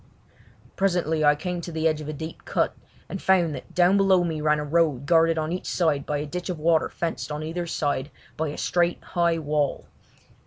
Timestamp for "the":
1.71-1.87